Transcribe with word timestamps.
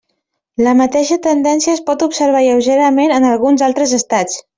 La 0.67 0.71
mateixa 0.77 1.17
tendència 1.27 1.75
es 1.75 1.83
pot 1.89 2.05
observar 2.05 2.41
lleugerament 2.45 3.15
en 3.19 3.29
alguns 3.33 3.65
altres 3.69 3.95
estats. 3.99 4.41